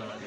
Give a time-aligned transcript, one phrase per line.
[0.00, 0.20] tudo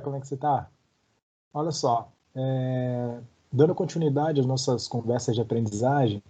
[0.00, 0.68] Como é que você está?
[1.52, 3.18] Olha só, é,
[3.52, 6.22] dando continuidade às nossas conversas de aprendizagem,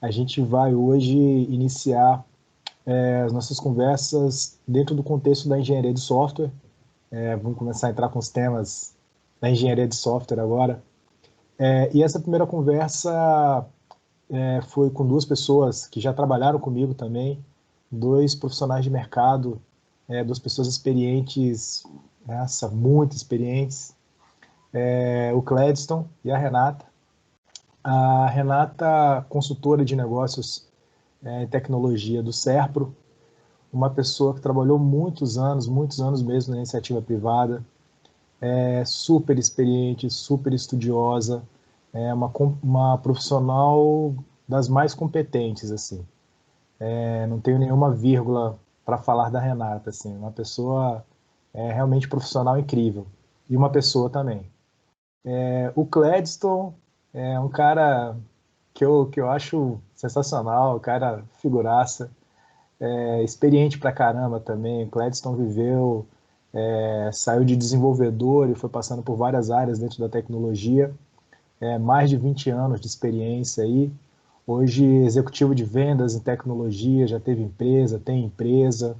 [0.00, 2.24] a gente vai hoje iniciar
[2.86, 6.50] é, as nossas conversas dentro do contexto da engenharia de software.
[7.10, 8.94] É, vamos começar a entrar com os temas
[9.40, 10.82] da engenharia de software agora.
[11.58, 13.66] É, e essa primeira conversa
[14.30, 17.44] é, foi com duas pessoas que já trabalharam comigo também,
[17.90, 19.60] dois profissionais de mercado,
[20.08, 21.84] é, duas pessoas experientes
[22.28, 23.94] essa, muito experientes,
[24.72, 26.84] é, o Cledston e a Renata.
[27.82, 30.68] A Renata, consultora de negócios
[31.22, 32.94] é, tecnologia do Serpro,
[33.72, 37.64] uma pessoa que trabalhou muitos anos, muitos anos mesmo na iniciativa privada,
[38.40, 41.42] é super experiente, super estudiosa,
[41.92, 42.32] é uma,
[42.62, 44.14] uma profissional
[44.48, 46.04] das mais competentes, assim.
[46.78, 51.04] É, não tenho nenhuma vírgula para falar da Renata, assim, uma pessoa
[51.52, 53.06] é realmente profissional incrível.
[53.48, 54.42] E uma pessoa também.
[55.24, 56.72] É, o Cledston
[57.12, 58.16] é um cara
[58.72, 62.10] que eu, que eu acho sensacional, cara figuraça,
[62.78, 64.84] é, experiente pra caramba também.
[64.84, 66.06] O Cledston viveu,
[66.54, 70.92] é, saiu de desenvolvedor e foi passando por várias áreas dentro da tecnologia.
[71.60, 73.92] É, mais de 20 anos de experiência aí.
[74.46, 78.96] Hoje, executivo de vendas em tecnologia, já teve empresa, tem empresa,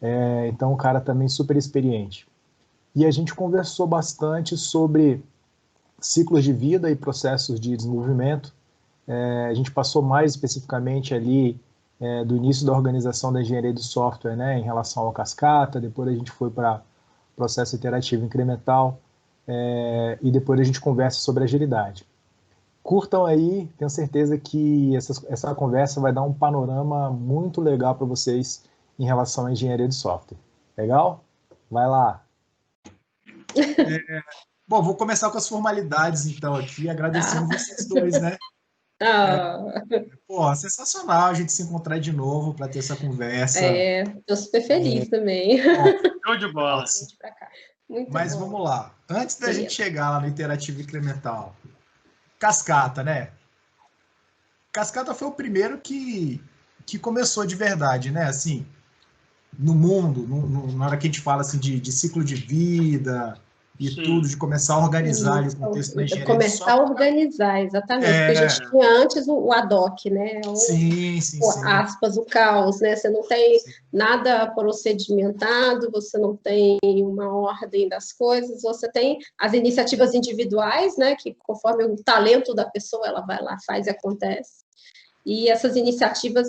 [0.00, 2.26] é, então, o cara também super experiente.
[2.94, 5.22] E a gente conversou bastante sobre
[6.00, 8.54] ciclos de vida e processos de desenvolvimento.
[9.06, 11.58] É, a gente passou mais especificamente ali
[12.00, 16.08] é, do início da organização da engenharia de software, né, em relação ao cascata, depois
[16.08, 16.82] a gente foi para
[17.36, 19.00] processo iterativo incremental,
[19.46, 22.06] é, e depois a gente conversa sobre agilidade.
[22.82, 28.06] Curtam aí, tenho certeza que essa, essa conversa vai dar um panorama muito legal para
[28.06, 28.64] vocês
[28.98, 30.38] em relação à engenharia de software.
[30.76, 31.24] Legal?
[31.70, 32.24] Vai lá.
[33.56, 34.22] É,
[34.66, 37.58] bom, vou começar com as formalidades, então, aqui, agradecendo ah.
[37.58, 38.36] vocês dois, né?
[39.00, 39.60] Ah.
[39.92, 43.60] É, pô, sensacional a gente se encontrar de novo para ter essa conversa.
[43.60, 45.10] É, tô super feliz é.
[45.10, 45.62] também.
[45.62, 46.84] Show de bola.
[48.10, 48.40] Mas bom.
[48.40, 48.92] vamos lá.
[49.08, 49.60] Antes da Beleza.
[49.60, 51.54] gente chegar lá no Interativo Incremental,
[52.40, 53.30] Cascata, né?
[54.72, 56.42] Cascata foi o primeiro que,
[56.84, 58.24] que começou de verdade, né?
[58.24, 58.66] Assim,
[59.56, 62.34] no mundo, no, no, na hora que a gente fala assim, de, de ciclo de
[62.34, 63.38] vida
[63.78, 64.02] e Sim.
[64.02, 66.26] tudo, de começar a organizar o contexto da engenharia.
[66.26, 68.08] Começar a organizar, exatamente.
[68.08, 68.26] É...
[68.26, 70.40] Porque a gente tinha antes o, o ADOC, né?
[70.46, 71.64] O, sim, sim, o, sim.
[71.64, 72.96] Aspas, o caos, né?
[72.96, 73.70] Você não tem sim.
[73.92, 81.14] nada procedimentado, você não tem uma ordem das coisas, você tem as iniciativas individuais, né?
[81.14, 84.64] Que conforme o talento da pessoa, ela vai lá, faz e acontece.
[85.24, 86.48] E essas iniciativas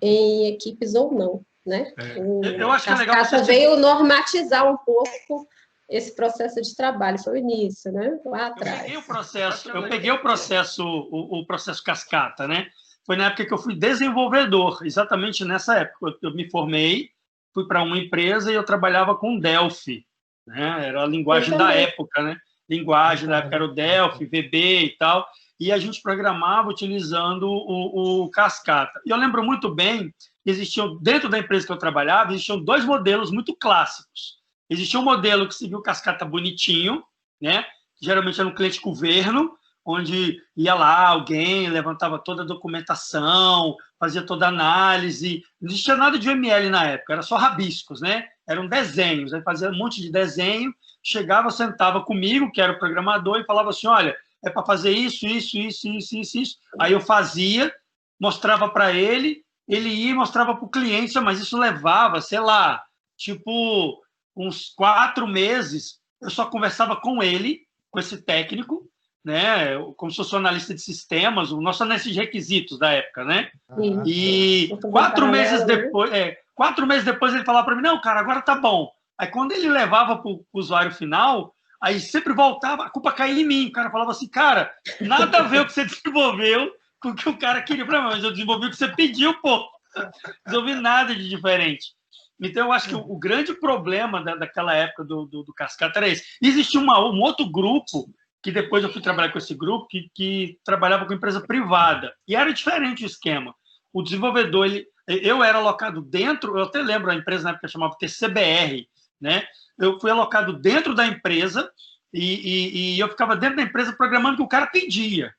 [0.00, 1.92] em equipes ou não né?
[1.96, 2.18] É.
[2.18, 3.24] O, eu acho que é legal.
[3.24, 5.48] Você veio normatizar um pouco
[5.88, 8.18] esse processo de trabalho, foi o início, né?
[8.24, 8.78] Lá atrás.
[8.78, 12.68] Eu peguei o processo, eu peguei o processo, o, o, processo cascata, né?
[13.06, 16.16] Foi na época que eu fui desenvolvedor, exatamente nessa época.
[16.22, 17.10] Eu, eu me formei,
[17.52, 20.06] fui para uma empresa e eu trabalhava com Delphi,
[20.46, 20.88] né?
[20.88, 22.36] Era a linguagem da época, né?
[22.68, 25.26] Linguagem da época era o Delphi, VB e tal.
[25.60, 29.00] E a gente programava utilizando o, o Cascata.
[29.04, 30.12] E eu lembro muito bem
[30.44, 34.38] existiam, dentro da empresa que eu trabalhava, existiam dois modelos muito clássicos.
[34.68, 37.02] Existia um modelo que seguia o cascata bonitinho,
[37.40, 37.64] né?
[38.00, 44.46] geralmente era um cliente governo, onde ia lá alguém, levantava toda a documentação, fazia toda
[44.46, 45.42] a análise.
[45.60, 48.26] Não existia nada de UML na época, era só rabiscos, né?
[48.46, 53.38] Eram desenhos, aí fazia um monte de desenho, chegava, sentava comigo, que era o programador,
[53.38, 56.56] e falava assim: olha, é para fazer isso, isso, isso, isso, isso, isso.
[56.80, 57.72] Aí eu fazia,
[58.18, 62.82] mostrava para ele, ele ia e mostrava para o cliente, mas isso levava, sei lá,
[63.16, 64.02] tipo,
[64.36, 65.98] uns quatro meses.
[66.20, 68.82] Eu só conversava com ele, com esse técnico,
[69.24, 73.24] né, como se fosse um analista de sistemas, o nosso analista de requisitos da época,
[73.24, 73.50] né?
[73.74, 74.02] Sim.
[74.04, 78.42] E quatro meses depois, é, quatro meses depois ele falava para mim, não, cara, agora
[78.42, 78.90] tá bom.
[79.18, 83.46] Aí quando ele levava para o usuário final, aí sempre voltava, a culpa caía em
[83.46, 83.68] mim.
[83.68, 84.70] O cara falava assim, cara,
[85.00, 86.70] nada a ver o que você desenvolveu
[87.04, 87.84] com o que o cara queria.
[87.84, 89.68] Mas eu desenvolvi o que você pediu, pô.
[89.94, 90.10] Não
[90.46, 91.92] desenvolvi nada de diferente.
[92.40, 95.98] Então, eu acho que o, o grande problema da, daquela época do, do, do Cascata
[95.98, 96.24] era esse.
[96.42, 98.10] Existia uma, um outro grupo,
[98.42, 102.12] que depois eu fui trabalhar com esse grupo, que, que trabalhava com empresa privada.
[102.26, 103.54] E era diferente o esquema.
[103.92, 107.96] O desenvolvedor, ele, eu era alocado dentro, eu até lembro, a empresa na época chamava
[107.98, 108.88] TCBR,
[109.20, 109.44] né?
[109.78, 111.70] Eu fui alocado dentro da empresa
[112.12, 115.32] e, e, e eu ficava dentro da empresa programando o que o cara pedia.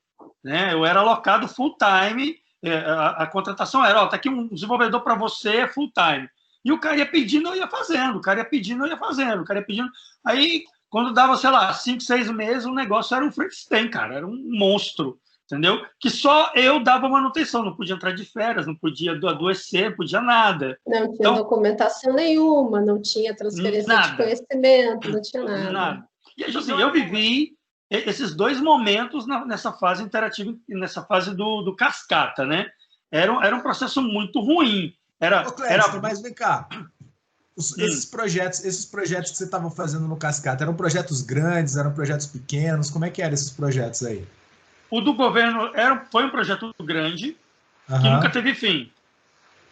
[0.45, 0.71] Né?
[0.71, 5.01] Eu era alocado full time, é, a, a contratação era, ó, tá aqui um desenvolvedor
[5.01, 6.29] para você, é full time.
[6.63, 9.41] E o cara ia pedindo, eu ia fazendo, o cara ia pedindo, eu ia fazendo,
[9.41, 9.89] o cara ia pedindo.
[10.23, 14.27] Aí, quando dava, sei lá, cinco, seis meses, o negócio era um Frankenstein, cara, era
[14.27, 15.83] um monstro, entendeu?
[15.99, 20.21] Que só eu dava manutenção, não podia entrar de férias, não podia adoecer, não podia
[20.21, 20.77] nada.
[20.85, 25.71] Não tinha então, documentação nenhuma, não tinha transferência nada, de conhecimento, não tinha nada.
[25.71, 26.07] nada.
[26.37, 27.55] E aí, assim, eu vivi
[27.89, 32.67] esses dois momentos nessa fase interativa, nessa fase do, do cascata, né?
[33.11, 34.93] Era, era um processo muito ruim.
[35.19, 36.01] Era, Ô, era...
[36.01, 36.67] mas vem cá.
[37.55, 37.81] Os, hum.
[37.81, 42.27] esses projetos, esses projetos que você estava fazendo no Cascata, eram projetos grandes, eram projetos
[42.27, 42.89] pequenos?
[42.89, 44.27] Como é que eram esses projetos aí?
[44.89, 47.37] O do governo era, foi um projeto grande
[47.89, 48.01] uhum.
[48.01, 48.91] que nunca teve fim.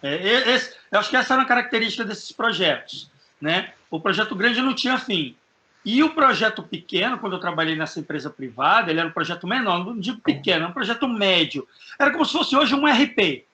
[0.01, 3.11] É, esse, eu acho que essa era a característica desses projetos.
[3.41, 3.73] Né?
[3.91, 5.35] O projeto grande não tinha fim.
[5.85, 9.83] E o projeto pequeno, quando eu trabalhei nessa empresa privada, ele era um projeto menor,
[9.83, 11.67] não digo pequeno, era um projeto médio.
[11.99, 13.45] Era como se fosse hoje um RP.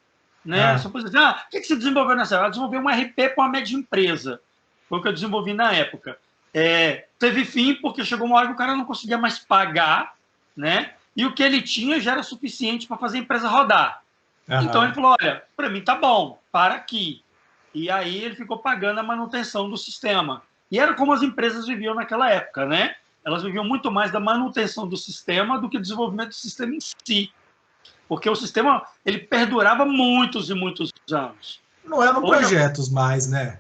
[0.46, 0.64] Né?
[0.64, 0.78] Ah.
[0.78, 2.48] Você pode dizer, ah, o que você desenvolveu nessa época?
[2.48, 4.40] Eu desenvolvi um RP para uma média empresa.
[4.88, 6.18] Foi o que eu desenvolvi na época.
[6.54, 10.14] É, teve fim porque chegou uma hora que o cara não conseguia mais pagar,
[10.56, 10.94] né?
[11.16, 14.02] E o que ele tinha já era suficiente para fazer a empresa rodar.
[14.48, 14.62] Uhum.
[14.64, 17.24] Então ele falou: olha, para mim tá bom, para aqui.
[17.74, 20.42] E aí ele ficou pagando a manutenção do sistema.
[20.72, 22.96] E era como as empresas viviam naquela época, né?
[23.26, 26.80] Elas viviam muito mais da manutenção do sistema do que do desenvolvimento do sistema em
[26.80, 27.32] si.
[28.08, 31.62] Porque o sistema ele perdurava muitos e muitos anos.
[31.84, 33.60] Não eram Hoje, projetos mais, né?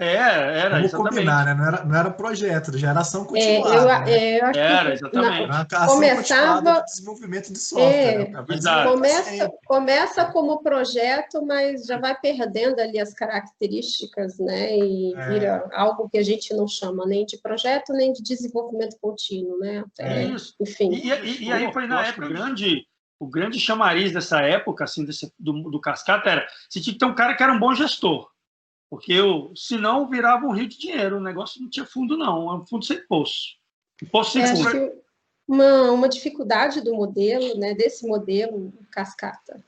[0.00, 1.14] É, era, Vamos exatamente.
[1.14, 1.54] combinar, né?
[1.54, 3.74] Não era, não era projeto, era geração continuada.
[3.74, 4.12] É, eu, né?
[4.12, 5.46] é, eu acho era, exatamente.
[5.48, 6.72] Na, começava...
[6.72, 7.92] de desenvolvimento de software.
[7.92, 8.84] É, né?
[8.84, 14.76] começa, começa como projeto, mas já vai perdendo ali as características, né?
[14.76, 15.28] E é.
[15.30, 19.82] vira algo que a gente não chama nem de projeto, nem de desenvolvimento contínuo, né?
[19.92, 20.54] Até, é isso.
[20.60, 20.92] Enfim.
[20.92, 22.86] E, e, e aí foi na época grande
[23.20, 27.04] o grande chamariz dessa época, assim, desse, do, do Cascata era, você tinha que ter
[27.04, 28.28] um cara que era um bom gestor.
[28.90, 32.56] Porque eu, senão virava um rio de dinheiro, o negócio não tinha fundo, não, é
[32.56, 33.56] um fundo sem poço.
[34.02, 34.92] Um poço sem fundo.
[35.46, 39.62] Uma, uma dificuldade do modelo, né, desse modelo cascata,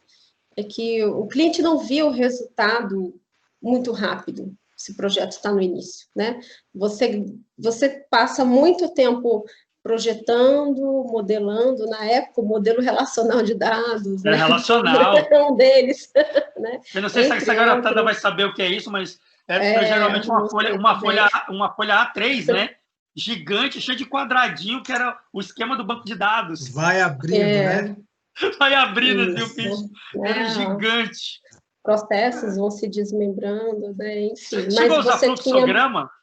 [0.57, 3.19] é que o cliente não via o resultado
[3.63, 6.41] muito rápido, se o projeto está no início, né?
[6.75, 7.27] Você,
[7.59, 9.45] você passa muito tempo
[9.91, 14.25] projetando, modelando, na época, o modelo relacional de dados.
[14.25, 14.37] É né?
[14.37, 15.17] relacional.
[15.31, 16.13] É um deles.
[16.59, 16.81] né?
[16.95, 19.75] Eu não sei Entre se essa garotada vai saber o que é isso, mas é,
[19.75, 22.71] é geralmente uma folha, uma, folha, uma folha A3, né?
[23.17, 26.69] Gigante, cheia de quadradinho, que era o esquema do banco de dados.
[26.69, 27.83] Vai abrindo, é.
[27.83, 27.97] né?
[28.59, 29.91] Vai abrindo, assim, o bicho.
[30.25, 31.41] Era gigante.
[31.83, 34.27] Processos vão se desmembrando, né?
[34.27, 34.71] Enfim.
[34.71, 36.03] Chegou a usar fluxograma?
[36.03, 36.20] Tinha...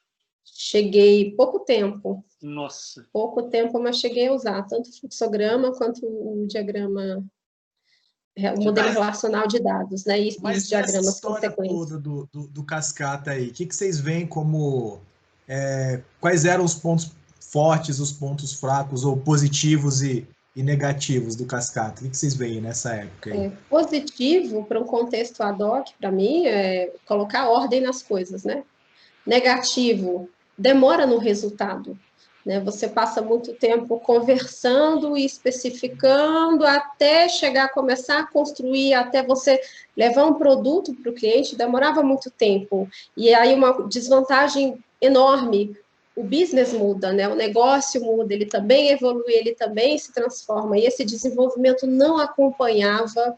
[0.53, 2.23] Cheguei pouco tempo.
[2.41, 3.05] Nossa.
[3.11, 7.23] Pouco tempo, mas cheguei a usar tanto o fluxograma quanto o diagrama,
[8.55, 10.21] o modelo relacional de dados, né?
[10.21, 11.89] E, mas os diagramas consequentes.
[11.89, 14.99] Do, do, do cascata aí, o que, que vocês veem como
[15.47, 21.45] é, quais eram os pontos fortes, os pontos fracos ou positivos e, e negativos do
[21.45, 22.01] cascata?
[22.01, 23.35] O que, que vocês veem nessa época?
[23.35, 28.63] É, positivo para um contexto ad hoc, para mim, é colocar ordem nas coisas, né?
[29.25, 31.97] Negativo, demora no resultado.
[32.47, 32.61] Né?
[32.61, 39.59] Você passa muito tempo conversando e especificando até chegar a começar a construir, até você
[39.97, 42.89] levar um produto para o cliente, demorava muito tempo.
[43.17, 45.75] E aí uma desvantagem enorme.
[46.15, 47.27] O business muda, né?
[47.27, 50.77] o negócio muda, ele também evolui, ele também se transforma.
[50.77, 53.37] E esse desenvolvimento não acompanhava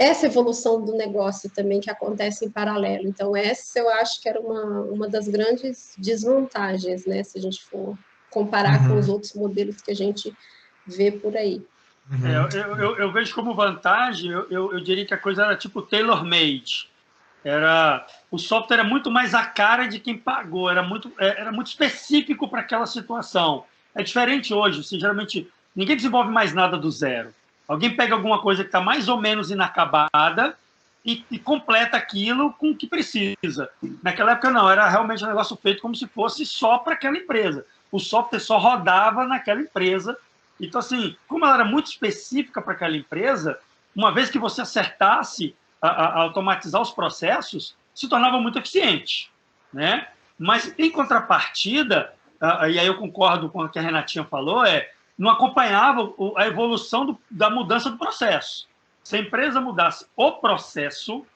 [0.00, 3.06] essa evolução do negócio também que acontece em paralelo.
[3.06, 7.22] Então, essa eu acho que era uma, uma das grandes desvantagens, né?
[7.22, 7.98] Se a gente for
[8.30, 8.88] comparar uhum.
[8.88, 10.34] com os outros modelos que a gente
[10.86, 11.62] vê por aí.
[12.10, 12.26] Uhum.
[12.26, 15.82] É, eu, eu, eu, vejo como vantagem, eu, eu, diria que a coisa era tipo
[15.82, 16.88] tailor-made.
[17.44, 21.52] Era, o software era muito mais a cara de quem pagou, era muito, é, era
[21.52, 23.64] muito específico para aquela situação.
[23.94, 27.34] É diferente hoje, assim, geralmente ninguém desenvolve mais nada do zero.
[27.70, 30.56] Alguém pega alguma coisa que está mais ou menos inacabada
[31.04, 33.70] e, e, completa aquilo com o que precisa.
[34.02, 37.64] Naquela época, não, era realmente um negócio feito como se fosse só para aquela empresa
[37.90, 40.16] o software só rodava naquela empresa.
[40.60, 43.58] Então, assim, como ela era muito específica para aquela empresa,
[43.94, 49.30] uma vez que você acertasse a, a automatizar os processos, se tornava muito eficiente,
[49.72, 50.08] né?
[50.38, 52.14] Mas, em contrapartida,
[52.70, 57.04] e aí eu concordo com o que a Renatinha falou, é não acompanhava a evolução
[57.04, 58.66] do, da mudança do processo.
[59.04, 61.26] Se a empresa mudasse o processo,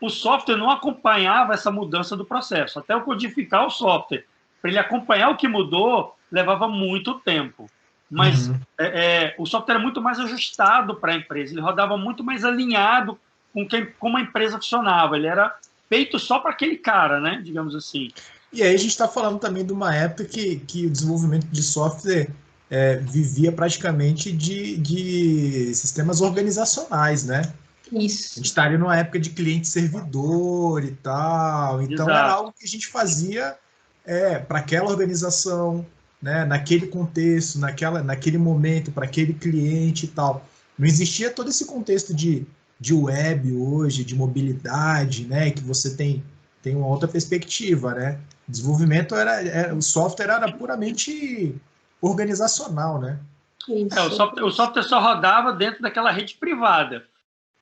[0.00, 2.78] o software não acompanhava essa mudança do processo.
[2.78, 4.24] Até eu codificar o software,
[4.62, 7.70] para ele acompanhar o que mudou, levava muito tempo.
[8.10, 8.58] Mas uhum.
[8.78, 12.46] é, é, o software era muito mais ajustado para a empresa, ele rodava muito mais
[12.46, 13.18] alinhado
[13.52, 15.18] com quem, como a empresa funcionava.
[15.18, 15.54] Ele era
[15.86, 17.42] feito só para aquele cara, né?
[17.44, 18.10] Digamos assim.
[18.50, 21.62] E aí a gente está falando também de uma época que, que o desenvolvimento de
[21.62, 22.30] software
[22.70, 27.52] é, vivia praticamente de, de sistemas organizacionais, né?
[27.92, 28.32] Isso.
[28.32, 31.82] A gente estaria numa época de cliente-servidor e tal.
[31.82, 32.10] Então Exato.
[32.10, 33.56] era algo que a gente fazia
[34.04, 35.86] é, para aquela organização,
[36.20, 40.46] né, naquele contexto, naquela, naquele momento, para aquele cliente e tal.
[40.78, 42.46] Não existia todo esse contexto de,
[42.80, 46.24] de web hoje, de mobilidade, né, que você tem,
[46.62, 48.18] tem uma outra perspectiva, né?
[48.48, 51.54] Desenvolvimento era, era o software era puramente
[52.04, 53.18] organizacional, né?
[53.68, 57.06] É, o, software, o, software, só rodava dentro daquela rede privada,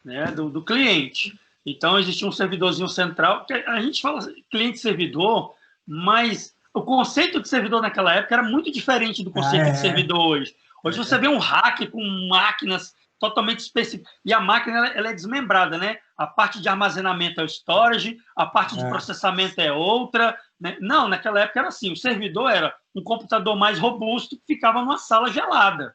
[0.05, 1.39] né, do, do cliente.
[1.65, 3.47] Então existia um servidorzinho central.
[3.69, 4.21] A gente fala
[4.51, 5.55] cliente-servidor,
[5.87, 9.73] mas o conceito de servidor naquela época era muito diferente do conceito ah, é.
[9.73, 10.57] de servidor hoje.
[10.83, 11.05] Hoje é.
[11.05, 14.13] você vê um hack com máquinas totalmente específicas.
[14.25, 15.99] E a máquina ela, ela, é desmembrada, né?
[16.19, 18.89] A parte de armazenamento é o storage, a parte de é.
[18.89, 20.37] processamento é outra.
[20.63, 20.77] Né?
[20.81, 24.97] Não, naquela época era assim: o servidor era um computador mais robusto que ficava numa
[24.97, 25.93] sala gelada.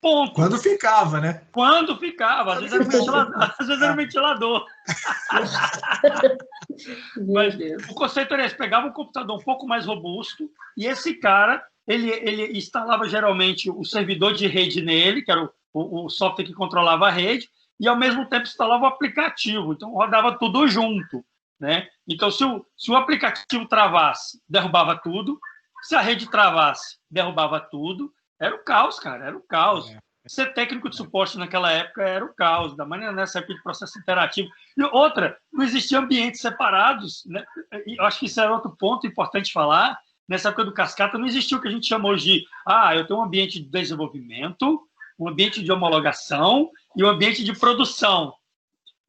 [0.00, 0.34] Ponto.
[0.34, 1.42] Quando ficava, né?
[1.50, 3.34] Quando ficava, às vezes era um ventilador.
[3.58, 4.64] Às vezes era um ventilador.
[7.26, 7.56] Mas
[7.90, 12.10] o conceito era esse, pegava um computador um pouco mais robusto e esse cara, ele,
[12.10, 16.54] ele instalava geralmente o servidor de rede nele, que era o, o, o software que
[16.54, 17.48] controlava a rede,
[17.80, 21.24] e ao mesmo tempo instalava o aplicativo, então rodava tudo junto.
[21.60, 21.88] Né?
[22.06, 25.38] Então, se o, se o aplicativo travasse, derrubava tudo,
[25.82, 29.90] se a rede travasse, derrubava tudo, era o caos, cara, era o caos.
[29.90, 29.98] É.
[30.26, 33.98] Ser técnico de suporte naquela época era o caos, da maneira nessa época de processo
[33.98, 34.48] interativo.
[34.76, 37.24] E outra, não existiam ambientes separados.
[37.26, 37.42] Né?
[37.86, 39.98] Eu acho que isso é outro ponto importante falar.
[40.28, 43.18] Nessa época do Cascata, não existia o que a gente chamou de ah, eu tenho
[43.18, 44.86] um ambiente de desenvolvimento,
[45.18, 48.34] um ambiente de homologação e um ambiente de produção.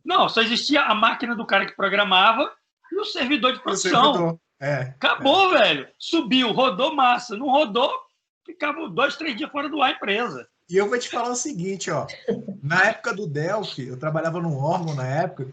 [0.03, 2.51] Não, só existia a máquina do cara que programava
[2.91, 4.13] e o servidor de produção.
[4.13, 4.39] Servidor.
[4.61, 5.59] É, Acabou, é.
[5.59, 5.87] velho.
[5.97, 7.37] Subiu, rodou massa.
[7.37, 7.91] Não rodou,
[8.45, 10.47] ficava dois, três dias fora do ar a empresa.
[10.69, 12.05] E eu vou te falar o seguinte, ó.
[12.61, 15.47] Na época do Delphi, eu trabalhava num órgão na época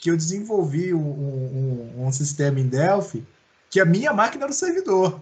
[0.00, 3.26] que eu desenvolvi um, um, um sistema em Delphi
[3.68, 5.20] que a minha máquina era o servidor.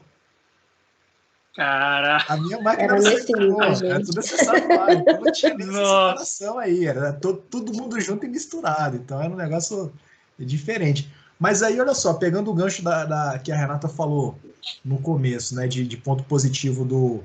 [1.55, 2.25] Cara.
[2.29, 3.85] A minha máquina era, era o servidor.
[3.85, 4.93] Era tudo acessado lá.
[4.93, 6.87] Então não tinha nem separação aí.
[6.87, 8.97] Era todo, todo mundo junto e misturado.
[8.97, 9.93] Então era um negócio
[10.39, 11.13] diferente.
[11.39, 14.39] Mas aí, olha só, pegando o gancho da, da que a Renata falou
[14.85, 17.21] no começo, né, de, de ponto positivo do,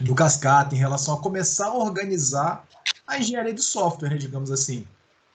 [0.00, 2.64] do Cascata em relação a começar a organizar
[3.06, 4.86] a engenharia de software, né, digamos assim.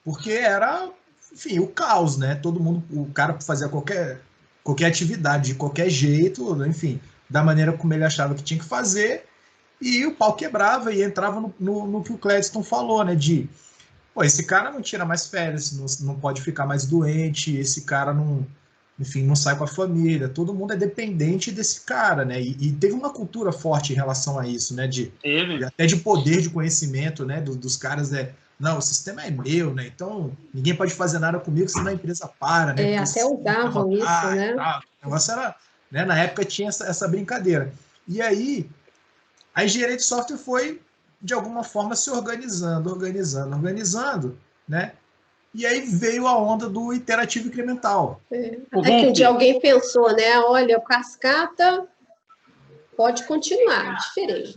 [0.04, 0.90] Porque era,
[1.32, 2.36] enfim, o caos, né?
[2.36, 4.22] Todo mundo, o cara fazia qualquer,
[4.64, 7.00] qualquer atividade de qualquer jeito, enfim,
[7.32, 9.24] da maneira como ele achava que tinha que fazer,
[9.82, 13.16] e o pau quebrava e entrava no, no, no que o Clédson falou, né?
[13.16, 13.50] De,
[14.14, 18.14] pô, esse cara não tira mais férias, não, não pode ficar mais doente, esse cara
[18.14, 18.46] não,
[19.00, 22.40] enfim, não sai com a família, todo mundo é dependente desse cara, né?
[22.40, 24.88] E, e teve uma cultura forte em relação a isso, né?
[24.88, 27.40] De, de até de poder de conhecimento, né?
[27.42, 29.88] Do, dos caras é não, o sistema é meu, né?
[29.88, 32.92] Então ninguém pode fazer nada comigo, senão a empresa para, né?
[32.92, 34.54] É, até usavam isso, ah, né?
[35.02, 35.56] O negócio era,
[35.92, 36.06] né?
[36.06, 37.74] Na época tinha essa, essa brincadeira.
[38.08, 38.70] E aí
[39.54, 40.82] a engenharia de software foi
[41.22, 44.94] de alguma forma se organizando, organizando, organizando, né?
[45.54, 48.22] E aí veio a onda do interativo incremental.
[48.32, 50.40] É, é que um dia alguém pensou, né?
[50.40, 51.88] Olha, o cascata
[52.96, 54.56] pode continuar, diferente.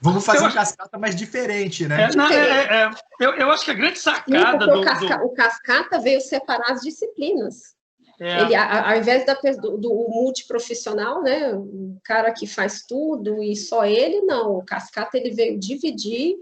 [0.00, 2.04] Vamos fazer um cascata mais diferente, né?
[2.04, 4.84] É, não, é, é, é, eu, eu acho que a grande sacada Sim, do, o,
[4.84, 5.24] casca, do...
[5.24, 7.74] o, cascata veio separar as disciplinas.
[8.20, 8.42] É.
[8.42, 13.84] Ele, ao invés da, do, do multiprofissional, né, o cara que faz tudo e só
[13.84, 14.56] ele, não.
[14.56, 16.36] O cascata ele veio dividir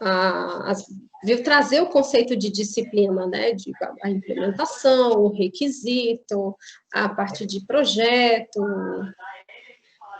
[0.00, 0.84] a, as
[1.22, 3.72] veio trazer o conceito de disciplina, né, de
[4.02, 6.56] a implementação, o requisito,
[6.92, 8.60] a parte de projeto,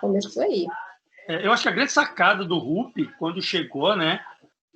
[0.01, 0.67] começou aí.
[1.29, 4.21] É, eu acho que a grande sacada do RUP, quando chegou, né,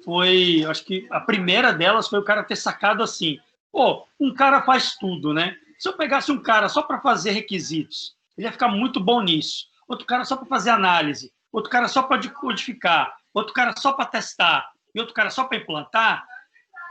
[0.05, 3.39] foi, acho que a primeira delas foi o cara ter sacado assim,
[3.73, 5.57] pô, um cara faz tudo, né?
[5.83, 9.67] Se eu pegasse um cara só para fazer requisitos, ele ia ficar muito bom nisso.
[9.89, 14.05] Outro cara só para fazer análise, outro cara só para codificar, outro cara só para
[14.05, 16.25] testar, e outro cara só para implantar,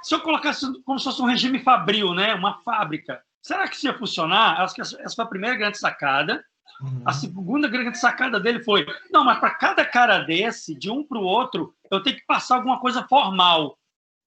[0.03, 2.35] se eu colocasse como se fosse um regime fabril, né?
[2.35, 4.59] uma fábrica, será que isso ia funcionar?
[4.59, 6.43] Acho que essa foi a primeira grande sacada.
[6.81, 7.03] Uhum.
[7.05, 11.17] A segunda grande sacada dele foi: não, mas para cada cara desse, de um para
[11.17, 13.79] o outro, eu tenho que passar alguma coisa formal,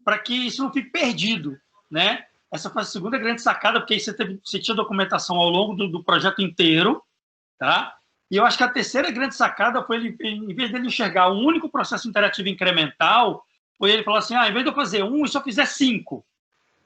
[0.03, 1.55] para que isso não fique perdido.
[1.91, 2.25] Né?
[2.55, 5.75] Essa foi a segunda grande sacada, porque aí você, teve, você tinha documentação ao longo
[5.75, 7.03] do, do projeto inteiro.
[7.59, 7.97] Tá?
[8.31, 11.45] E eu acho que a terceira grande sacada foi ele, em vez dele enxergar um
[11.45, 13.45] único processo interativo incremental,
[13.77, 16.25] foi ele falar assim: ah, em vez de eu fazer um, e só fizer cinco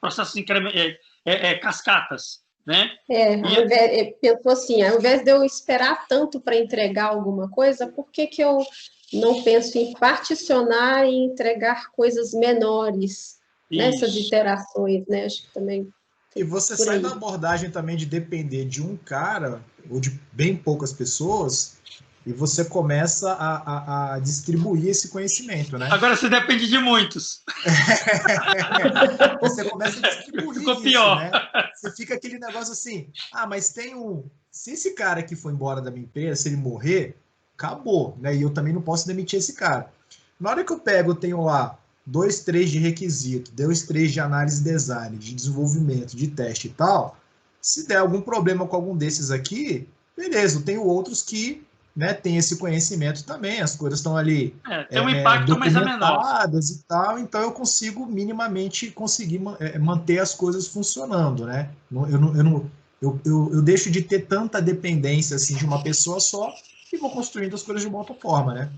[0.01, 2.41] processos é, é, é, cascatas.
[2.65, 2.91] Né?
[3.11, 4.13] É, e...
[4.21, 8.43] pensou assim, ao invés de eu esperar tanto para entregar alguma coisa, por que, que
[8.43, 8.59] eu
[9.13, 13.38] não penso em particionar e entregar coisas menores
[13.71, 15.27] Nessas iterações, né?
[15.27, 15.89] Acho que também.
[16.35, 20.93] E você sai da abordagem também de depender de um cara ou de bem poucas
[20.93, 21.79] pessoas
[22.29, 25.89] e você começa a, a, a, distribuir esse conhecimento, né?
[25.91, 27.43] Agora você depende de muitos.
[29.41, 31.19] você começa a distribuir Ficou isso, pior.
[31.19, 31.31] né?
[31.75, 34.25] Você fica aquele negócio assim, ah, mas tem um...
[34.51, 37.17] Se esse cara que foi embora da minha empresa, se ele morrer,
[37.57, 38.37] acabou, né?
[38.37, 39.91] E eu também não posso demitir esse cara.
[40.39, 41.79] Na hora que eu pego, eu tenho lá
[42.09, 46.71] dois, três de requisito, dois, três de análise de design, de desenvolvimento, de teste e
[46.71, 47.19] tal.
[47.61, 49.87] Se der algum problema com algum desses aqui,
[50.17, 51.63] beleza, eu tenho outros que
[51.95, 55.75] né, tem esse conhecimento também, as coisas estão ali é, tem um é, impacto, mas
[55.75, 56.49] é menor.
[56.49, 61.69] e tal, então eu consigo minimamente conseguir é, manter as coisas funcionando, né?
[61.91, 62.71] Eu, não, eu, não,
[63.03, 66.55] eu, eu, eu, deixo de ter tanta dependência assim de uma pessoa só
[66.93, 68.71] e vou construindo as coisas de uma outra forma, né?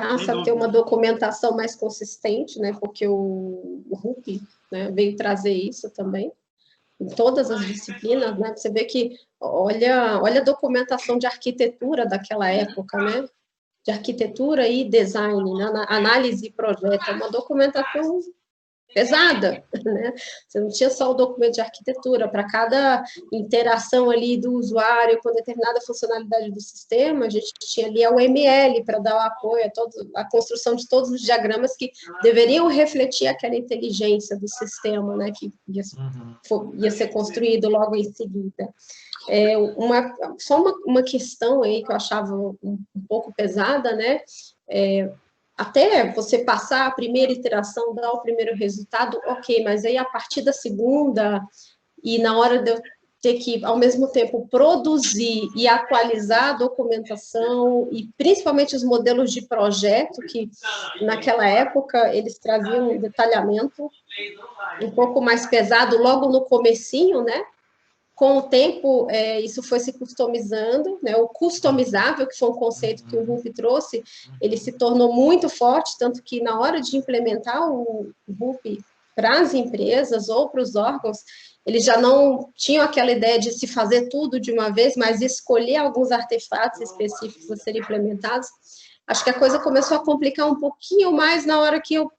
[0.00, 2.72] Passa a ter uma documentação mais consistente, né?
[2.78, 6.30] Porque o, o RUP né, veio trazer isso também
[7.00, 8.54] em todas as disciplinas, né?
[8.54, 13.28] Você vê que olha, olha a documentação de arquitetura daquela época, né?
[13.84, 15.86] De arquitetura e design, né?
[15.88, 18.20] análise e projeto, é uma documentação
[18.94, 20.12] pesada, né?
[20.46, 25.32] Você não tinha só o documento de arquitetura, para cada interação ali do usuário com
[25.32, 29.70] determinada funcionalidade do sistema, a gente tinha ali a UML para dar o apoio a,
[29.70, 31.90] todo, a construção de todos os diagramas que
[32.22, 35.32] deveriam refletir aquela inteligência do sistema, né?
[35.36, 36.74] Que ia, uhum.
[36.82, 38.72] ia ser construído logo em seguida.
[39.28, 44.20] É uma, só uma, uma questão aí que eu achava um, um pouco pesada, né?
[44.68, 45.10] É,
[45.56, 50.42] até você passar a primeira iteração, dar o primeiro resultado, ok, mas aí a partir
[50.42, 51.42] da segunda,
[52.02, 52.82] e na hora de eu
[53.22, 59.42] ter que, ao mesmo tempo, produzir e atualizar a documentação, e principalmente os modelos de
[59.42, 60.48] projeto, que
[61.00, 63.90] naquela época eles traziam um detalhamento
[64.82, 67.42] um pouco mais pesado logo no comecinho, né?
[68.16, 71.14] Com o tempo, é, isso foi se customizando, né?
[71.16, 74.02] O customizável, que foi um conceito que o Wolf trouxe,
[74.40, 78.64] ele se tornou muito forte, tanto que na hora de implementar o Wolf
[79.14, 81.18] para as empresas ou para os órgãos,
[81.66, 85.76] eles já não tinham aquela ideia de se fazer tudo de uma vez, mas escolher
[85.76, 88.48] alguns artefatos específicos a serem implementados.
[89.06, 92.10] Acho que a coisa começou a complicar um pouquinho mais na hora que eu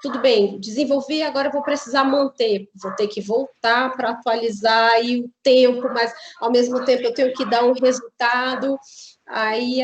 [0.00, 5.30] tudo bem, desenvolvi, agora vou precisar manter, vou ter que voltar para atualizar e o
[5.42, 8.78] tempo, mas ao mesmo tempo eu tenho que dar um resultado,
[9.26, 9.80] aí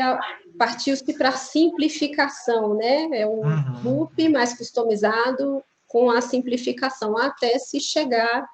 [0.57, 3.09] partiu-se para simplificação, né?
[3.13, 3.81] É um uhum.
[3.83, 8.45] loop mais customizado com a simplificação, até se chegar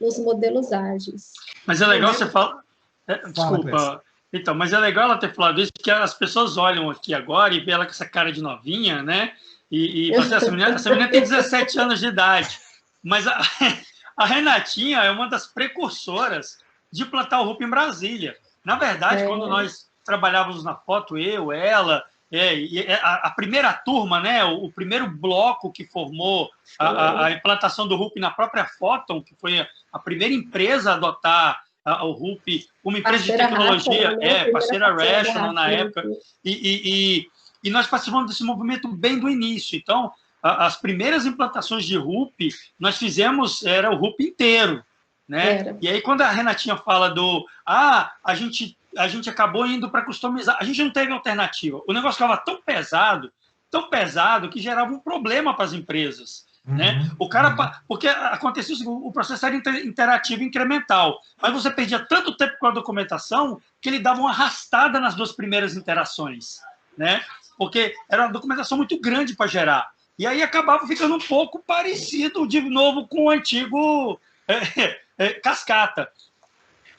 [0.00, 1.32] nos modelos ágeis.
[1.64, 2.60] Mas é legal você falar.
[3.06, 3.70] É, desculpa.
[3.70, 7.54] Fala, então, mas é legal ela ter falado isso, porque as pessoas olham aqui agora
[7.54, 9.32] e vê ela com essa cara de novinha, né?
[9.70, 12.58] E, e essa, menina, essa menina tem 17 anos de idade.
[13.02, 13.40] Mas a,
[14.16, 16.58] a, Renatinha é uma das precursoras
[16.92, 18.36] de plantar o RUP em Brasília.
[18.64, 19.26] Na verdade, é.
[19.26, 24.64] quando nós trabalhávamos na foto, eu, ela, é, é, a, a, primeira turma, né, o,
[24.64, 29.34] o, primeiro bloco que formou a, a, a implantação do RUP na própria Photon, que
[29.36, 31.62] foi a, primeira empresa a adotar
[32.02, 34.26] o RUP, uma empresa parceira de tecnologia, né?
[34.26, 36.02] é, parceira Rational na época,
[36.44, 37.26] e, e,
[37.66, 39.76] e nós participamos desse movimento bem do início.
[39.76, 44.84] Então, a, as primeiras implantações de RUP, nós fizemos, era o RUP inteiro.
[45.28, 45.58] Né?
[45.58, 45.78] Era.
[45.82, 50.02] E aí, quando a Renatinha fala do ah, a gente, a gente acabou indo para
[50.02, 51.82] customizar, a gente não teve alternativa.
[51.88, 53.32] O negócio estava tão pesado,
[53.68, 56.46] tão pesado, que gerava um problema para as empresas.
[56.64, 57.10] Uhum, né?
[57.18, 57.70] O cara, uhum.
[57.88, 63.60] porque acontecia o processo era interativo incremental, mas você perdia tanto tempo com a documentação
[63.80, 66.60] que ele dava uma arrastada nas duas primeiras interações.
[66.96, 67.22] Né?
[67.56, 69.90] Porque era uma documentação muito grande para gerar.
[70.18, 76.10] E aí acabava ficando um pouco parecido de novo com o antigo é, é, cascata.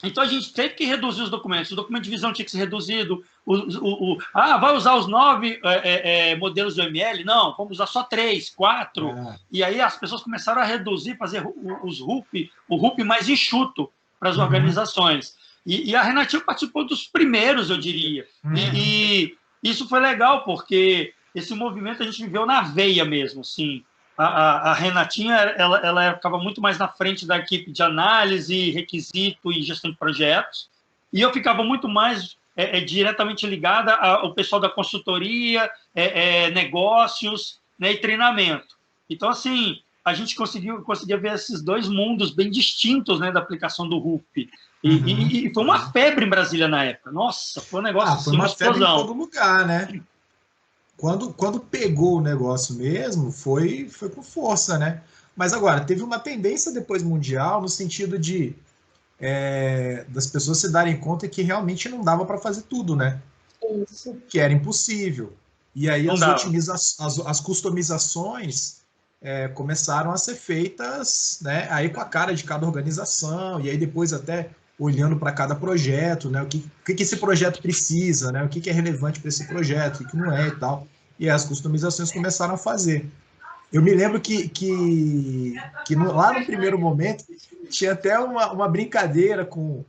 [0.02, 1.72] Então a gente teve que reduzir os documentos.
[1.72, 3.24] O documento de visão tinha que ser reduzido.
[3.44, 7.24] O, o, o ah, vai usar os nove é, é, é modelos do ML?
[7.24, 9.10] Não, vamos usar só três, quatro.
[9.10, 9.36] É.
[9.50, 11.44] E aí as pessoas começaram a reduzir, fazer
[11.82, 13.90] os RUP, o RUP mais enxuto
[14.20, 14.44] para as uhum.
[14.44, 15.36] organizações.
[15.66, 18.26] E, e, a Renatinha participou dos primeiros, eu diria.
[18.44, 18.54] Uhum.
[18.54, 23.84] E, e, isso foi legal, porque esse movimento a gente viveu na veia mesmo, assim
[24.18, 28.72] a, a, a, Renatinha ela, ela ficava muito mais na frente da equipe de análise,
[28.72, 30.68] requisito e gestão de projetos,
[31.12, 36.50] e eu ficava muito mais é, é, diretamente ligada ao pessoal da consultoria, é, é,
[36.50, 38.76] negócios né, e treinamento.
[39.08, 43.88] Então, assim, a gente conseguiu conseguia ver esses dois mundos bem distintos né, da aplicação
[43.88, 44.50] do RUP.
[44.82, 45.08] E, uhum.
[45.08, 47.10] e, e, foi uma febre em Brasília na época.
[47.10, 50.00] Nossa, foi um negócio ah, foi assim, uma, uma febre em todo lugar, né?
[50.98, 55.00] quando, quando pegou o negócio mesmo, foi, foi com força, né?
[55.34, 58.54] Mas agora, teve uma tendência depois mundial no sentido de
[59.20, 63.20] é, das pessoas se darem conta que realmente não dava para fazer tudo, né?
[63.88, 64.16] Isso.
[64.28, 65.32] Que era impossível.
[65.72, 68.78] E aí as, otimiza as, as customizações
[69.22, 73.78] é, começaram a ser feitas né, aí com a cara de cada organização, e aí
[73.78, 76.40] depois até olhando para cada projeto, né?
[76.42, 78.44] O que, o que esse projeto precisa, né?
[78.44, 80.86] O que, é relevante para esse projeto, o que, que não é e tal.
[81.18, 83.10] E as customizações começaram a fazer.
[83.72, 87.24] Eu me lembro que, que, que no, lá no primeiro momento
[87.68, 89.84] tinha até uma, uma brincadeira com,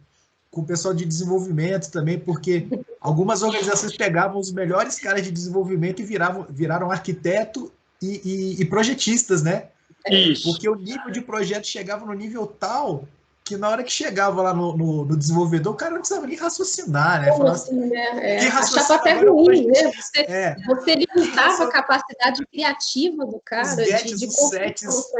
[0.49, 2.67] com o pessoal de desenvolvimento também, porque
[2.99, 7.71] algumas organizações pegavam os melhores caras de desenvolvimento e viravam, viraram arquiteto
[8.01, 8.21] e,
[8.57, 9.67] e, e projetistas, né?
[10.09, 10.51] Isso.
[10.51, 13.07] Porque o nível de projeto chegava no nível tal
[13.49, 16.37] que na hora que chegava lá no, no, no desenvolvedor, o cara não precisava nem
[16.37, 17.31] raciocinar, né?
[17.31, 18.35] Falava, assim, né?
[18.35, 19.91] É, achava até ruim, né?
[19.91, 20.55] Você, é.
[20.67, 25.11] você limitava a capacidade criativa do cara os de, de sets,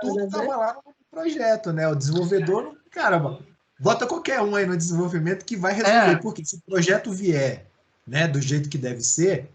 [0.00, 0.56] tudo estava né?
[0.56, 1.86] lá no projeto, né?
[1.86, 3.38] O desenvolvedor, cara,
[3.78, 6.16] bota qualquer um aí no desenvolvimento que vai resolver, é.
[6.16, 7.66] porque se o projeto vier
[8.06, 9.50] né, do jeito que deve ser,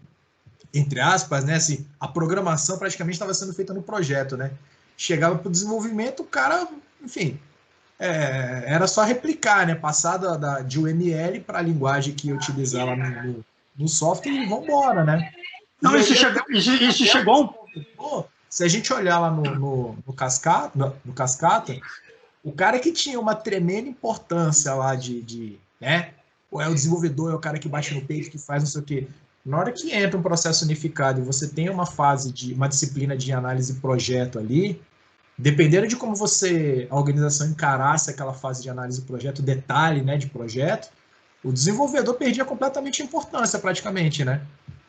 [0.72, 1.56] entre aspas, né?
[1.56, 4.52] Assim, a programação praticamente estava sendo feita no projeto, né?
[4.96, 6.68] Chegava para o desenvolvimento, o cara,
[7.02, 7.40] enfim,
[8.00, 9.74] é, era só replicar, né?
[9.74, 13.44] Passar da, da de UML para a linguagem que utilizava no,
[13.76, 15.30] no, software e vamos embora, né?
[15.82, 17.68] Não, isso, chegou, isso, isso chegou.
[18.48, 21.78] Se a gente olhar lá no, no, no, cascata, no, no cascata,
[22.42, 26.14] o cara que tinha uma tremenda importância lá de, de né?
[26.50, 28.80] Ou é o desenvolvedor, é o cara que bate no peito, que faz não sei
[28.80, 29.06] o quê.
[29.44, 33.14] Na hora que entra um processo unificado e você tem uma fase de uma disciplina
[33.16, 34.80] de análise projeto ali,
[35.40, 40.18] dependendo de como você, a organização encarasse aquela fase de análise do projeto, detalhe né,
[40.18, 40.90] de projeto,
[41.42, 44.42] o desenvolvedor perdia completamente a importância, praticamente, né?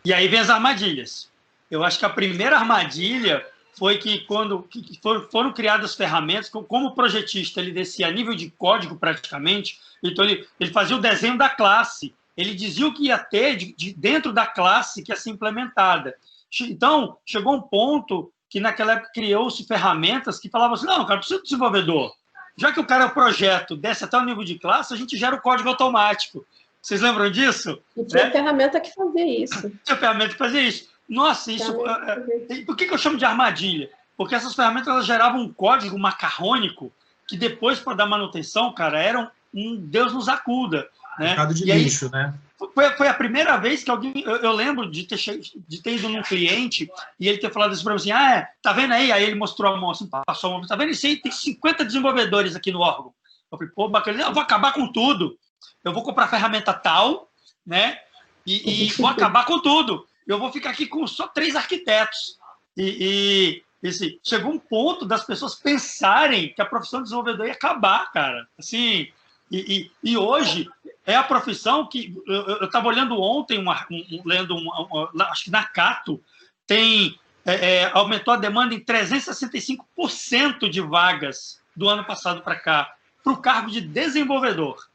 [0.03, 1.29] E aí vem as armadilhas.
[1.69, 3.45] Eu acho que a primeira armadilha
[3.77, 4.99] foi que quando que
[5.31, 10.71] foram criadas ferramentas, como projetista ele descia a nível de código praticamente, então ele, ele
[10.73, 14.45] fazia o desenho da classe, ele dizia o que ia ter de, de dentro da
[14.45, 16.13] classe que ia ser implementada.
[16.59, 21.39] Então, chegou um ponto que naquela época criou-se ferramentas que falavam assim, não, cara, precisa
[21.39, 22.13] de desenvolvedor.
[22.57, 25.15] Já que o cara é o projeto, desce até o nível de classe, a gente
[25.15, 26.45] gera o código automático.
[26.81, 27.81] Vocês lembram disso?
[27.95, 28.31] E tinha né?
[28.31, 29.71] ferramenta que fazia isso.
[29.85, 30.89] Tinha ferramenta que fazia isso.
[31.07, 31.73] Nossa, isso.
[31.87, 33.89] É, é, por que, que eu chamo de armadilha?
[34.17, 36.91] Porque essas ferramentas elas geravam um código macarrônico
[37.27, 40.89] que depois, para dar manutenção, cara, eram um Deus nos acuda.
[41.17, 41.27] Né?
[41.27, 42.33] Mercado de e lixo, aí, né?
[42.73, 44.21] Foi, foi a primeira vez que alguém.
[44.23, 47.83] Eu, eu lembro de ter, de ter ido num cliente e ele ter falado isso
[47.83, 49.11] para mim assim: ah, é, tá vendo aí?
[49.11, 51.17] Aí ele mostrou a mão assim, passou a mão, tá vendo isso aí?
[51.17, 53.13] Tem 50 desenvolvedores aqui no órgão.
[53.51, 55.37] Eu falei, pô, bacana, eu vou acabar com tudo.
[55.83, 57.29] Eu vou comprar ferramenta tal,
[57.65, 57.99] né?
[58.45, 60.05] E, e vou acabar com tudo.
[60.27, 62.37] Eu vou ficar aqui com só três arquitetos.
[62.77, 67.53] E, e esse, chegou um ponto das pessoas pensarem que a profissão de desenvolvedor ia
[67.53, 68.47] acabar, cara.
[68.57, 69.11] Assim,
[69.51, 70.69] e, e, e hoje
[71.05, 75.51] é a profissão que eu estava olhando ontem, uma, um, lendo, uma, uma, acho que
[75.51, 76.21] na Cato
[76.65, 82.95] tem é, é, aumentou a demanda em 365% de vagas do ano passado para cá
[83.23, 84.87] para o cargo de desenvolvedor.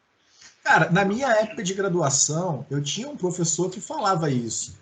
[0.63, 4.79] Cara, na minha época de graduação, eu tinha um professor que falava isso.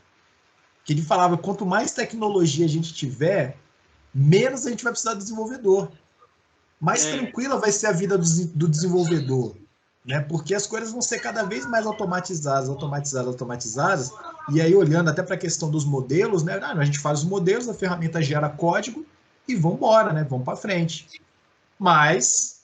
[0.85, 3.59] Que ele falava: quanto mais tecnologia a gente tiver,
[4.15, 5.91] menos a gente vai precisar de desenvolvedor.
[6.81, 7.19] Mais é.
[7.19, 9.57] tranquila vai ser a vida do, do desenvolvedor
[10.05, 10.21] né?
[10.21, 14.13] Porque as coisas vão ser cada vez mais automatizadas, automatizadas, automatizadas.
[14.53, 16.61] E aí, olhando até para a questão dos modelos, né?
[16.63, 19.07] Ah, a gente faz os modelos, a ferramenta gera código
[19.49, 20.27] e vamos embora, né?
[20.29, 21.21] Vamos para frente.
[21.79, 22.63] Mas.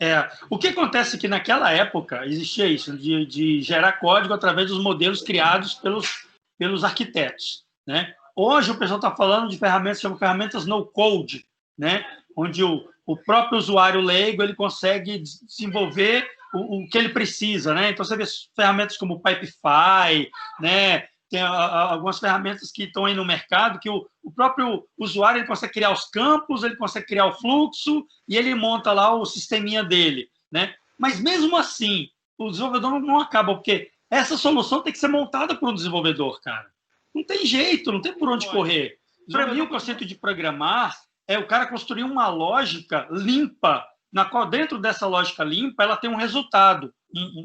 [0.00, 4.68] É, o que acontece é que naquela época existia isso, de, de gerar código através
[4.68, 6.24] dos modelos criados pelos,
[6.56, 7.64] pelos arquitetos.
[7.84, 8.14] Né?
[8.36, 11.44] Hoje o pessoal está falando de ferramentas, chamam ferramentas no code,
[11.76, 12.04] né?
[12.36, 17.90] onde o, o próprio usuário leigo ele consegue desenvolver o, o que ele precisa, né?
[17.90, 20.30] Então você vê ferramentas como o Pipefy,
[20.60, 21.06] né?
[21.30, 25.40] Tem a, a, algumas ferramentas que estão aí no mercado que o, o próprio usuário
[25.40, 29.24] ele consegue criar os campos, ele consegue criar o fluxo e ele monta lá o
[29.26, 30.74] sisteminha dele, né?
[30.98, 35.54] Mas mesmo assim, o desenvolvedor não, não acaba, porque essa solução tem que ser montada
[35.54, 36.66] por um desenvolvedor, cara.
[37.14, 38.98] Não tem jeito, não tem por onde correr.
[39.30, 44.46] Para mim, o conceito de programar é o cara construir uma lógica limpa, na qual
[44.46, 46.92] dentro dessa lógica limpa ela tem um resultado.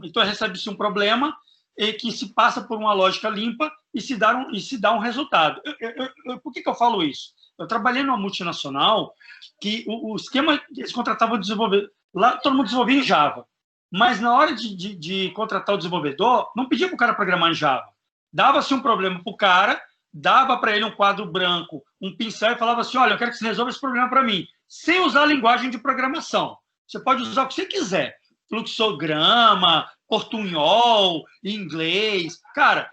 [0.03, 1.35] Então recebe-se um problema
[1.77, 4.93] e que se passa por uma lógica limpa e se dá um, e se dá
[4.93, 5.61] um resultado.
[5.63, 7.33] Eu, eu, eu, por que, que eu falo isso?
[7.57, 9.13] Eu trabalhei numa multinacional
[9.59, 13.45] que o, o esquema eles contratavam desenvolvedor lá todo mundo desenvolvia em Java,
[13.91, 17.49] mas na hora de, de, de contratar o desenvolvedor não pedia para o cara programar
[17.51, 17.87] em Java,
[18.31, 19.81] dava-se um problema para o cara
[20.13, 23.37] dava para ele um quadro branco, um pincel e falava assim: olha, eu quero que
[23.37, 26.57] você resolva esse problema para mim, sem usar a linguagem de programação.
[26.87, 28.15] Você pode usar o que você quiser,
[28.49, 32.39] fluxograma, portunhol, inglês.
[32.53, 32.91] Cara,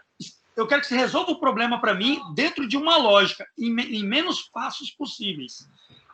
[0.57, 4.05] eu quero que você resolva o problema para mim dentro de uma lógica, em, em,
[4.05, 5.69] menos passos possíveis.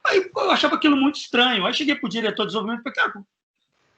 [0.05, 1.67] Aí eu achava aquilo muito estranho.
[1.67, 3.27] Aí cheguei para o diretor de desenvolvimento e falei, cara,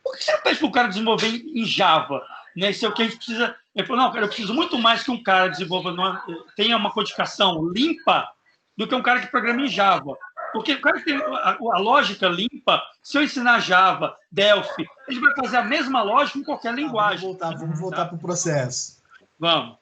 [0.02, 2.22] por que você não pede para o cara desenvolver em Java?
[2.56, 2.70] Né?
[2.70, 3.54] Isso é o que a gente precisa.
[3.74, 6.24] Ele falou, não, cara, eu preciso muito mais que um cara desenvolva, uma,
[6.56, 8.28] tenha uma codificação limpa
[8.76, 10.16] do que um cara que programa em Java.
[10.52, 15.20] Porque o cara que tem a, a, lógica limpa, se eu ensinar Java, Delphi, ele
[15.20, 17.20] vai fazer a mesma lógica em qualquer linguagem.
[17.20, 18.98] vamos voltar, vamos voltar para o processo.
[19.38, 19.76] Vamos.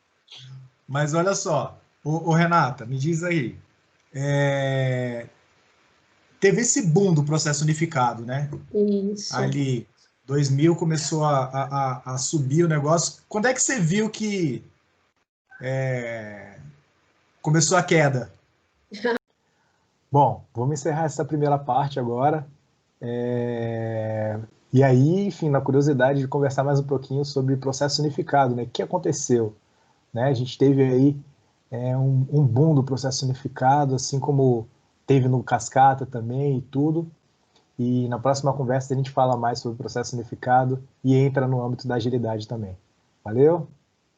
[0.88, 3.56] Mas olha só, o, Renata, me diz aí.
[4.12, 5.26] É...
[6.38, 8.48] Teve esse boom do processo unificado, né?
[8.72, 9.36] Isso.
[9.36, 9.88] Ali,
[10.26, 13.22] 2000 começou a, a, a, subir o negócio.
[13.28, 14.62] Quando é que você viu que
[15.60, 16.58] é,
[17.40, 18.32] começou a queda?
[20.16, 22.46] Bom, vamos encerrar essa primeira parte agora.
[23.02, 24.40] É...
[24.72, 28.62] E aí, enfim, na curiosidade de conversar mais um pouquinho sobre processo unificado, né?
[28.62, 29.54] O que aconteceu?
[30.14, 30.22] Né?
[30.22, 31.16] A gente teve aí
[31.70, 34.66] é, um, um boom do processo unificado, assim como
[35.06, 37.06] teve no Cascata também e tudo.
[37.78, 41.62] E na próxima conversa a gente fala mais sobre o processo unificado e entra no
[41.62, 42.74] âmbito da agilidade também.
[43.22, 43.68] Valeu?